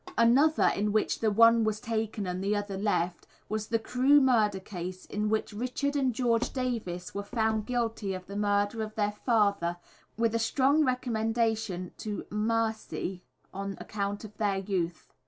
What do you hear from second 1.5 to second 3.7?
was taken and the other left" was